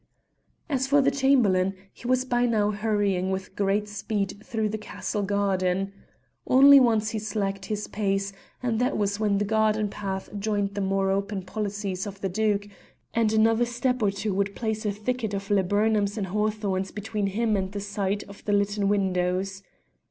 [0.67, 5.21] As for the Chamberlain, he was by now hurrying with great speed through the castle
[5.21, 5.93] garden.
[6.47, 8.33] Only once he slacked his pace,
[8.63, 12.67] and that was when the garden path joined the more open policies of the Duke,
[13.13, 17.55] and another step or two would place a thicket of laburnums and hawthorns between him
[17.55, 19.61] and the sight of the litten windows.